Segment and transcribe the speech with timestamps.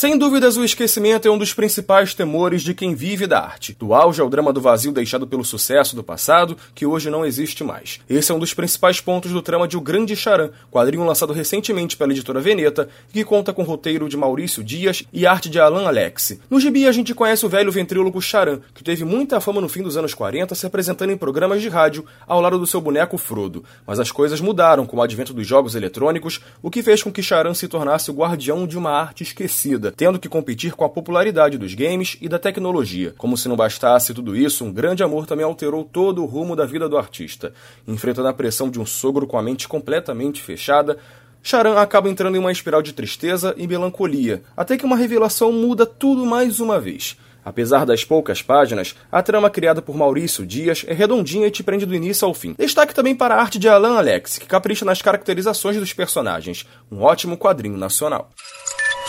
[0.00, 3.76] Sem dúvidas, o esquecimento é um dos principais temores de quem vive da arte.
[3.78, 7.62] Do auge ao drama do vazio deixado pelo sucesso do passado, que hoje não existe
[7.62, 8.00] mais.
[8.08, 11.98] Esse é um dos principais pontos do trama de O Grande Charan, quadrinho lançado recentemente
[11.98, 16.38] pela editora Veneta, que conta com roteiro de Maurício Dias e arte de Alan Alex.
[16.48, 19.82] No gibi, a gente conhece o velho ventríloco Charan, que teve muita fama no fim
[19.82, 23.62] dos anos 40, se apresentando em programas de rádio ao lado do seu boneco Frodo.
[23.86, 27.22] Mas as coisas mudaram com o advento dos jogos eletrônicos, o que fez com que
[27.22, 31.58] Charan se tornasse o guardião de uma arte esquecida tendo que competir com a popularidade
[31.58, 33.14] dos games e da tecnologia.
[33.18, 36.64] Como se não bastasse tudo isso, um grande amor também alterou todo o rumo da
[36.64, 37.52] vida do artista.
[37.86, 40.98] Enfrentando a pressão de um sogro com a mente completamente fechada,
[41.42, 45.86] Charan acaba entrando em uma espiral de tristeza e melancolia, até que uma revelação muda
[45.86, 47.16] tudo mais uma vez.
[47.42, 51.86] Apesar das poucas páginas, a trama criada por Maurício Dias é redondinha e te prende
[51.86, 52.54] do início ao fim.
[52.58, 56.66] Destaque também para a arte de Alan Alex, que capricha nas caracterizações dos personagens.
[56.92, 58.30] Um ótimo quadrinho nacional.